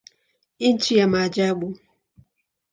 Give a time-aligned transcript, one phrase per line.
[0.59, 1.77] Nchi ya maajabu.